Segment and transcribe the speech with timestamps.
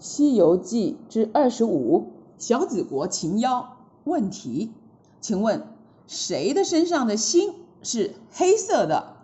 [0.00, 4.72] 西游记之二十五小子国擒妖问题。
[5.20, 5.66] 请问
[6.06, 9.16] 谁的身上的心是黑色的？